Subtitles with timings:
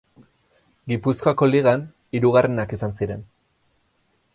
[0.93, 1.85] Gipuzkoako Ligan
[2.19, 3.27] hirugarrenak izan ziren.